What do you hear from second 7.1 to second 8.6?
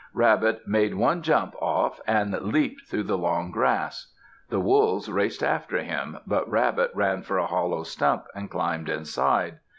for a hollow stump and